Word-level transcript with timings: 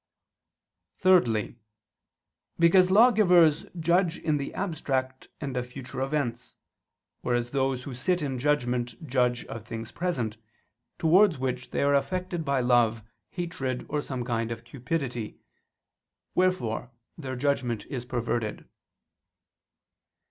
Thirdly, 0.97 1.57
because 2.57 2.89
lawgivers 2.89 3.67
judge 3.79 4.17
in 4.17 4.37
the 4.37 4.51
abstract 4.55 5.27
and 5.39 5.55
of 5.55 5.67
future 5.67 6.01
events; 6.01 6.55
whereas 7.21 7.51
those 7.51 7.83
who 7.83 7.93
sit 7.93 8.19
in 8.19 8.39
judgment 8.39 9.05
judge 9.07 9.45
of 9.45 9.63
things 9.63 9.91
present, 9.91 10.37
towards 10.97 11.37
which 11.37 11.69
they 11.69 11.83
are 11.83 11.93
affected 11.93 12.43
by 12.43 12.61
love, 12.61 13.03
hatred, 13.29 13.85
or 13.89 14.01
some 14.01 14.25
kind 14.25 14.51
of 14.51 14.63
cupidity; 14.63 15.37
wherefore 16.33 16.89
their 17.15 17.35
judgment 17.35 17.85
is 17.85 18.03
perverted. 18.03 18.67